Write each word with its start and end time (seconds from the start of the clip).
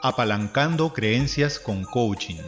Apalancando 0.00 0.92
creencias 0.92 1.58
con 1.58 1.84
coaching. 1.84 2.40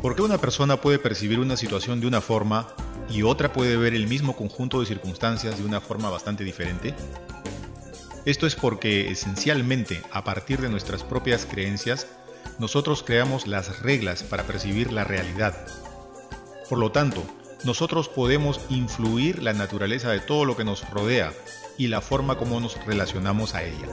¿Por 0.00 0.14
qué 0.14 0.22
una 0.22 0.38
persona 0.38 0.80
puede 0.80 1.00
percibir 1.00 1.40
una 1.40 1.56
situación 1.56 2.00
de 2.00 2.06
una 2.06 2.20
forma 2.20 2.68
y 3.10 3.24
otra 3.24 3.52
puede 3.52 3.76
ver 3.76 3.92
el 3.92 4.06
mismo 4.06 4.36
conjunto 4.36 4.78
de 4.78 4.86
circunstancias 4.86 5.58
de 5.58 5.64
una 5.64 5.80
forma 5.80 6.10
bastante 6.10 6.44
diferente? 6.44 6.94
Esto 8.24 8.46
es 8.46 8.54
porque 8.54 9.10
esencialmente 9.10 10.00
a 10.12 10.22
partir 10.22 10.60
de 10.60 10.68
nuestras 10.68 11.02
propias 11.02 11.44
creencias, 11.44 12.06
nosotros 12.60 13.02
creamos 13.02 13.48
las 13.48 13.82
reglas 13.82 14.22
para 14.22 14.44
percibir 14.44 14.92
la 14.92 15.02
realidad. 15.02 15.66
Por 16.68 16.78
lo 16.78 16.92
tanto, 16.92 17.24
nosotros 17.64 18.08
podemos 18.08 18.60
influir 18.68 19.42
la 19.42 19.52
naturaleza 19.52 20.10
de 20.10 20.20
todo 20.20 20.44
lo 20.44 20.56
que 20.56 20.64
nos 20.64 20.88
rodea 20.90 21.32
y 21.76 21.88
la 21.88 22.00
forma 22.00 22.36
como 22.36 22.60
nos 22.60 22.84
relacionamos 22.84 23.54
a 23.54 23.64
ella. 23.64 23.86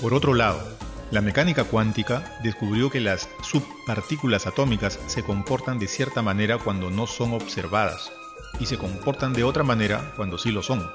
Por 0.00 0.14
otro 0.14 0.34
lado, 0.34 0.60
la 1.10 1.20
mecánica 1.20 1.64
cuántica 1.64 2.38
descubrió 2.42 2.90
que 2.90 3.00
las 3.00 3.28
subpartículas 3.42 4.46
atómicas 4.46 4.98
se 5.06 5.22
comportan 5.22 5.78
de 5.78 5.86
cierta 5.86 6.22
manera 6.22 6.58
cuando 6.58 6.90
no 6.90 7.06
son 7.06 7.32
observadas 7.32 8.12
y 8.60 8.66
se 8.66 8.78
comportan 8.78 9.32
de 9.32 9.44
otra 9.44 9.62
manera 9.62 10.12
cuando 10.16 10.38
sí 10.38 10.50
lo 10.50 10.62
son. 10.62 10.90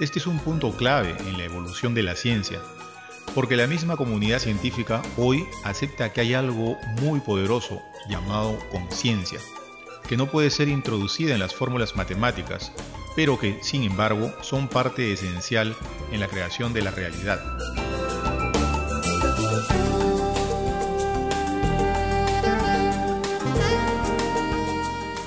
Este 0.00 0.18
es 0.18 0.26
un 0.26 0.38
punto 0.40 0.72
clave 0.72 1.14
en 1.28 1.38
la 1.38 1.44
evolución 1.44 1.94
de 1.94 2.02
la 2.02 2.16
ciencia, 2.16 2.60
porque 3.34 3.56
la 3.56 3.66
misma 3.66 3.96
comunidad 3.96 4.38
científica 4.38 5.02
hoy 5.16 5.46
acepta 5.64 6.12
que 6.12 6.20
hay 6.20 6.34
algo 6.34 6.76
muy 7.00 7.20
poderoso 7.20 7.82
llamado 8.08 8.58
conciencia, 8.70 9.38
que 10.08 10.16
no 10.16 10.30
puede 10.30 10.50
ser 10.50 10.68
introducida 10.68 11.34
en 11.34 11.40
las 11.40 11.54
fórmulas 11.54 11.96
matemáticas, 11.96 12.72
pero 13.16 13.38
que, 13.38 13.58
sin 13.62 13.82
embargo, 13.82 14.32
son 14.42 14.68
parte 14.68 15.12
esencial 15.12 15.76
en 16.10 16.20
la 16.20 16.28
creación 16.28 16.72
de 16.72 16.82
la 16.82 16.90
realidad. 16.90 17.40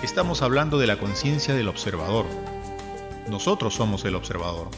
Estamos 0.01 0.41
hablando 0.41 0.77
de 0.77 0.87
la 0.87 0.97
conciencia 0.97 1.53
del 1.53 1.67
observador. 1.67 2.25
Nosotros 3.27 3.73
somos 3.73 4.05
el 4.05 4.15
observador. 4.15 4.69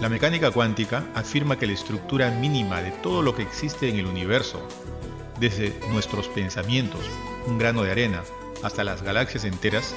La 0.00 0.08
mecánica 0.08 0.50
cuántica 0.50 1.04
afirma 1.14 1.58
que 1.58 1.66
la 1.66 1.74
estructura 1.74 2.30
mínima 2.30 2.80
de 2.80 2.90
todo 2.90 3.20
lo 3.20 3.34
que 3.34 3.42
existe 3.42 3.90
en 3.90 3.98
el 3.98 4.06
universo, 4.06 4.66
desde 5.38 5.78
nuestros 5.90 6.26
pensamientos, 6.28 7.04
un 7.46 7.58
grano 7.58 7.82
de 7.82 7.90
arena, 7.90 8.22
hasta 8.62 8.82
las 8.82 9.02
galaxias 9.02 9.44
enteras, 9.44 9.94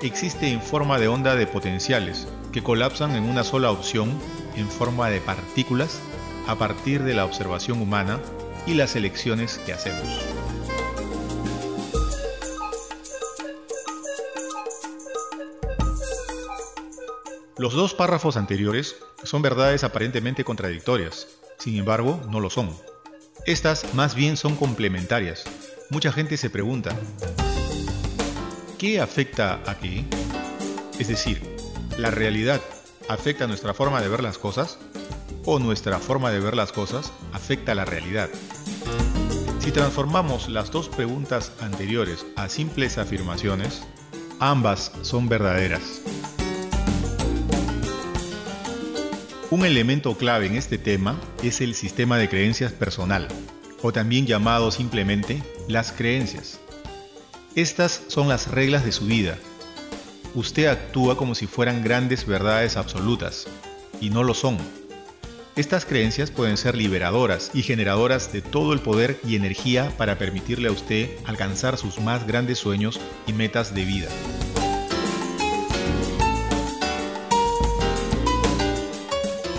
existe 0.00 0.48
en 0.48 0.62
forma 0.62 0.98
de 0.98 1.08
onda 1.08 1.34
de 1.34 1.46
potenciales 1.46 2.26
que 2.50 2.62
colapsan 2.62 3.14
en 3.14 3.24
una 3.24 3.44
sola 3.44 3.70
opción 3.70 4.18
en 4.56 4.68
forma 4.68 5.10
de 5.10 5.20
partículas 5.20 6.00
a 6.46 6.56
partir 6.56 7.02
de 7.02 7.12
la 7.12 7.26
observación 7.26 7.82
humana 7.82 8.20
y 8.66 8.72
las 8.72 8.96
elecciones 8.96 9.58
que 9.66 9.74
hacemos. 9.74 10.08
Los 17.58 17.74
dos 17.74 17.92
párrafos 17.92 18.38
anteriores 18.38 18.96
son 19.24 19.42
verdades 19.42 19.84
aparentemente 19.84 20.44
contradictorias, 20.44 21.28
sin 21.58 21.76
embargo 21.76 22.20
no 22.30 22.40
lo 22.40 22.50
son. 22.50 22.70
Estas 23.46 23.94
más 23.94 24.14
bien 24.14 24.36
son 24.36 24.56
complementarias. 24.56 25.44
Mucha 25.90 26.12
gente 26.12 26.36
se 26.36 26.50
pregunta, 26.50 26.96
¿qué 28.78 29.00
afecta 29.00 29.60
a 29.66 29.78
qué? 29.78 30.04
Es 30.98 31.08
decir, 31.08 31.42
¿la 31.98 32.10
realidad 32.10 32.60
afecta 33.08 33.46
nuestra 33.46 33.74
forma 33.74 34.00
de 34.00 34.08
ver 34.08 34.22
las 34.22 34.38
cosas? 34.38 34.78
¿O 35.44 35.58
nuestra 35.58 35.98
forma 35.98 36.30
de 36.30 36.38
ver 36.40 36.54
las 36.54 36.72
cosas 36.72 37.12
afecta 37.32 37.72
a 37.72 37.74
la 37.74 37.84
realidad? 37.84 38.30
Si 39.58 39.70
transformamos 39.70 40.48
las 40.48 40.70
dos 40.70 40.88
preguntas 40.88 41.52
anteriores 41.60 42.26
a 42.36 42.48
simples 42.48 42.98
afirmaciones, 42.98 43.82
ambas 44.40 44.92
son 45.02 45.28
verdaderas. 45.28 46.02
Un 49.52 49.66
elemento 49.66 50.16
clave 50.16 50.46
en 50.46 50.56
este 50.56 50.78
tema 50.78 51.20
es 51.42 51.60
el 51.60 51.74
sistema 51.74 52.16
de 52.16 52.26
creencias 52.26 52.72
personal, 52.72 53.28
o 53.82 53.92
también 53.92 54.24
llamado 54.26 54.70
simplemente 54.70 55.42
las 55.68 55.92
creencias. 55.92 56.58
Estas 57.54 58.00
son 58.08 58.28
las 58.28 58.50
reglas 58.50 58.82
de 58.82 58.92
su 58.92 59.04
vida. 59.04 59.36
Usted 60.34 60.68
actúa 60.68 61.18
como 61.18 61.34
si 61.34 61.46
fueran 61.46 61.84
grandes 61.84 62.24
verdades 62.24 62.78
absolutas, 62.78 63.46
y 64.00 64.08
no 64.08 64.22
lo 64.22 64.32
son. 64.32 64.56
Estas 65.54 65.84
creencias 65.84 66.30
pueden 66.30 66.56
ser 66.56 66.74
liberadoras 66.74 67.50
y 67.52 67.60
generadoras 67.62 68.32
de 68.32 68.40
todo 68.40 68.72
el 68.72 68.80
poder 68.80 69.20
y 69.22 69.36
energía 69.36 69.92
para 69.98 70.16
permitirle 70.16 70.68
a 70.68 70.72
usted 70.72 71.10
alcanzar 71.26 71.76
sus 71.76 72.00
más 72.00 72.26
grandes 72.26 72.56
sueños 72.56 72.98
y 73.26 73.34
metas 73.34 73.74
de 73.74 73.84
vida. 73.84 74.08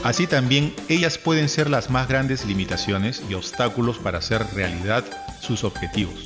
Así 0.03 0.27
también, 0.27 0.75
ellas 0.89 1.17
pueden 1.17 1.47
ser 1.47 1.69
las 1.69 1.89
más 1.89 2.09
grandes 2.09 2.45
limitaciones 2.45 3.23
y 3.29 3.35
obstáculos 3.35 3.99
para 3.99 4.17
hacer 4.17 4.45
realidad 4.53 5.05
sus 5.39 5.63
objetivos. 5.63 6.25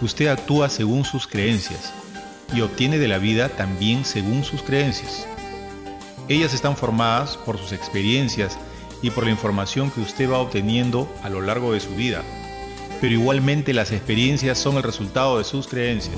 Usted 0.00 0.28
actúa 0.28 0.70
según 0.70 1.04
sus 1.04 1.26
creencias 1.26 1.92
y 2.54 2.62
obtiene 2.62 2.98
de 2.98 3.08
la 3.08 3.18
vida 3.18 3.50
también 3.50 4.06
según 4.06 4.42
sus 4.42 4.62
creencias. 4.62 5.26
Ellas 6.28 6.54
están 6.54 6.78
formadas 6.78 7.36
por 7.36 7.58
sus 7.58 7.72
experiencias 7.72 8.58
y 9.02 9.10
por 9.10 9.24
la 9.24 9.30
información 9.30 9.90
que 9.90 10.00
usted 10.00 10.30
va 10.30 10.38
obteniendo 10.38 11.12
a 11.22 11.28
lo 11.28 11.42
largo 11.42 11.72
de 11.72 11.80
su 11.80 11.94
vida, 11.94 12.22
pero 13.02 13.12
igualmente 13.12 13.74
las 13.74 13.92
experiencias 13.92 14.58
son 14.58 14.76
el 14.76 14.82
resultado 14.82 15.36
de 15.36 15.44
sus 15.44 15.68
creencias. 15.68 16.16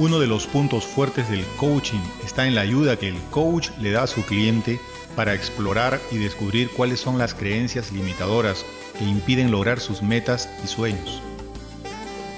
Uno 0.00 0.20
de 0.20 0.28
los 0.28 0.46
puntos 0.46 0.84
fuertes 0.84 1.28
del 1.28 1.44
coaching 1.56 1.98
está 2.24 2.46
en 2.46 2.54
la 2.54 2.60
ayuda 2.60 2.96
que 2.96 3.08
el 3.08 3.18
coach 3.30 3.70
le 3.80 3.90
da 3.90 4.04
a 4.04 4.06
su 4.06 4.22
cliente 4.22 4.78
para 5.16 5.34
explorar 5.34 6.00
y 6.12 6.18
descubrir 6.18 6.70
cuáles 6.70 7.00
son 7.00 7.18
las 7.18 7.34
creencias 7.34 7.90
limitadoras 7.90 8.64
que 8.96 9.04
impiden 9.04 9.50
lograr 9.50 9.80
sus 9.80 10.00
metas 10.00 10.48
y 10.62 10.68
sueños. 10.68 11.20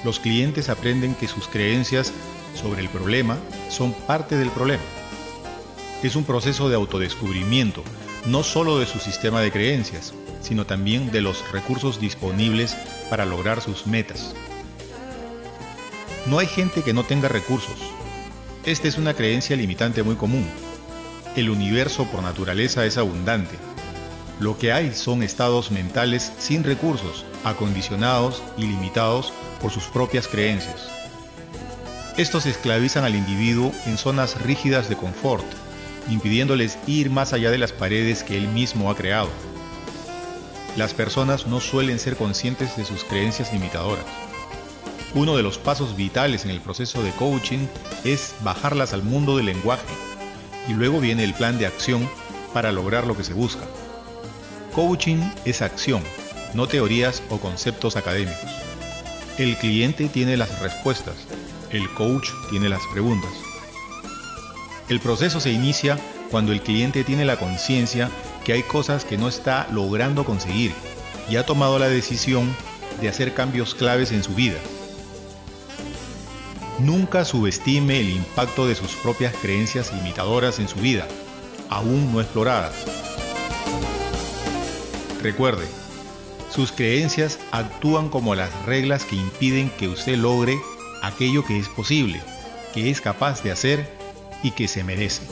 Los 0.04 0.20
clientes 0.20 0.70
aprenden 0.70 1.14
que 1.14 1.28
sus 1.28 1.48
creencias 1.48 2.14
sobre 2.54 2.80
el 2.80 2.88
problema 2.88 3.36
son 3.68 3.92
parte 3.92 4.38
del 4.38 4.48
problema. 4.48 4.82
Es 6.02 6.16
un 6.16 6.24
proceso 6.24 6.70
de 6.70 6.76
autodescubrimiento, 6.76 7.84
no 8.24 8.42
solo 8.42 8.78
de 8.78 8.86
su 8.86 8.98
sistema 9.00 9.42
de 9.42 9.52
creencias, 9.52 10.14
sino 10.40 10.64
también 10.64 11.10
de 11.10 11.20
los 11.20 11.44
recursos 11.52 12.00
disponibles 12.00 12.74
para 13.10 13.26
lograr 13.26 13.60
sus 13.60 13.86
metas. 13.86 14.34
No 16.26 16.38
hay 16.38 16.46
gente 16.46 16.82
que 16.82 16.92
no 16.92 17.04
tenga 17.04 17.28
recursos. 17.28 17.78
Esta 18.64 18.88
es 18.88 18.98
una 18.98 19.14
creencia 19.14 19.56
limitante 19.56 20.02
muy 20.02 20.16
común. 20.16 20.46
El 21.34 21.48
universo 21.48 22.04
por 22.04 22.22
naturaleza 22.22 22.84
es 22.84 22.98
abundante. 22.98 23.56
Lo 24.38 24.58
que 24.58 24.72
hay 24.72 24.92
son 24.92 25.22
estados 25.22 25.70
mentales 25.70 26.30
sin 26.38 26.62
recursos, 26.62 27.24
acondicionados 27.42 28.42
y 28.58 28.62
limitados 28.62 29.32
por 29.62 29.70
sus 29.70 29.84
propias 29.84 30.28
creencias. 30.28 30.88
Estos 32.18 32.44
esclavizan 32.44 33.04
al 33.04 33.14
individuo 33.14 33.72
en 33.86 33.96
zonas 33.96 34.42
rígidas 34.42 34.90
de 34.90 34.96
confort, 34.96 35.46
impidiéndoles 36.10 36.76
ir 36.86 37.08
más 37.08 37.32
allá 37.32 37.50
de 37.50 37.58
las 37.58 37.72
paredes 37.72 38.22
que 38.24 38.36
él 38.36 38.46
mismo 38.48 38.90
ha 38.90 38.94
creado. 38.94 39.30
Las 40.76 40.92
personas 40.92 41.46
no 41.46 41.60
suelen 41.60 41.98
ser 41.98 42.16
conscientes 42.16 42.76
de 42.76 42.84
sus 42.84 43.04
creencias 43.04 43.52
limitadoras. 43.52 44.04
Uno 45.12 45.36
de 45.36 45.42
los 45.42 45.58
pasos 45.58 45.96
vitales 45.96 46.44
en 46.44 46.52
el 46.52 46.60
proceso 46.60 47.02
de 47.02 47.10
coaching 47.10 47.66
es 48.04 48.32
bajarlas 48.44 48.92
al 48.92 49.02
mundo 49.02 49.36
del 49.36 49.46
lenguaje 49.46 49.82
y 50.68 50.72
luego 50.72 51.00
viene 51.00 51.24
el 51.24 51.34
plan 51.34 51.58
de 51.58 51.66
acción 51.66 52.08
para 52.52 52.70
lograr 52.70 53.08
lo 53.08 53.16
que 53.16 53.24
se 53.24 53.32
busca. 53.32 53.64
Coaching 54.72 55.18
es 55.44 55.62
acción, 55.62 56.00
no 56.54 56.68
teorías 56.68 57.24
o 57.28 57.38
conceptos 57.38 57.96
académicos. 57.96 58.48
El 59.36 59.56
cliente 59.56 60.08
tiene 60.08 60.36
las 60.36 60.60
respuestas, 60.60 61.16
el 61.72 61.92
coach 61.94 62.28
tiene 62.50 62.68
las 62.68 62.82
preguntas. 62.92 63.32
El 64.88 65.00
proceso 65.00 65.40
se 65.40 65.50
inicia 65.50 65.98
cuando 66.30 66.52
el 66.52 66.62
cliente 66.62 67.02
tiene 67.02 67.24
la 67.24 67.36
conciencia 67.36 68.10
que 68.44 68.52
hay 68.52 68.62
cosas 68.62 69.04
que 69.04 69.18
no 69.18 69.26
está 69.26 69.66
logrando 69.72 70.24
conseguir 70.24 70.72
y 71.28 71.34
ha 71.34 71.44
tomado 71.44 71.80
la 71.80 71.88
decisión 71.88 72.54
de 73.00 73.08
hacer 73.08 73.34
cambios 73.34 73.74
claves 73.74 74.12
en 74.12 74.22
su 74.22 74.34
vida. 74.34 74.58
Nunca 76.82 77.26
subestime 77.26 78.00
el 78.00 78.08
impacto 78.08 78.66
de 78.66 78.74
sus 78.74 78.92
propias 78.92 79.34
creencias 79.36 79.92
limitadoras 79.92 80.58
en 80.58 80.68
su 80.68 80.78
vida, 80.80 81.06
aún 81.68 82.12
no 82.12 82.20
exploradas. 82.20 82.74
Recuerde, 85.22 85.66
sus 86.50 86.72
creencias 86.72 87.38
actúan 87.52 88.08
como 88.08 88.34
las 88.34 88.50
reglas 88.64 89.04
que 89.04 89.16
impiden 89.16 89.70
que 89.78 89.88
usted 89.88 90.16
logre 90.16 90.58
aquello 91.02 91.44
que 91.44 91.58
es 91.58 91.68
posible, 91.68 92.22
que 92.72 92.90
es 92.90 93.02
capaz 93.02 93.42
de 93.42 93.52
hacer 93.52 93.86
y 94.42 94.52
que 94.52 94.66
se 94.66 94.82
merece. 94.82 95.22